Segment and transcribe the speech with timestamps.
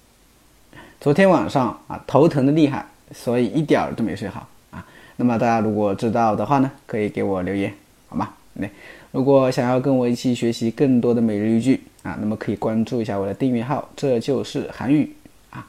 [1.00, 4.86] 昨天晚上啊，头疼的厉害，所以一点儿都没睡好啊。
[5.16, 7.74] 那么大家如果知道的话呢，可以给我留言，
[8.08, 8.30] 好吗？
[8.52, 8.68] 那
[9.10, 15.12] 如果想要跟我一起学习更多的每日一句啊，那么可以关注一下我的订阅号，这就是韩语
[15.50, 15.66] 啊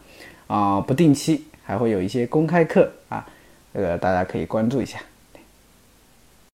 [0.47, 3.25] 啊，不定期还会有一些公开课啊，
[3.73, 4.99] 这个大家可以关注一下。